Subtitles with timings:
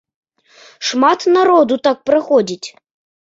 [0.87, 2.67] Шмат народу так праходзіць.